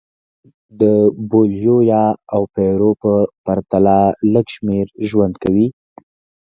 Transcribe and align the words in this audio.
د 0.79 0.81
بولیویا 1.29 2.03
او 2.33 2.41
پیرو 2.53 2.91
په 3.01 3.11
پرتله 3.45 3.97
لږ 4.33 4.45
شمېر 4.55 4.85
ژوند 5.09 5.35
کوي. 5.43 5.67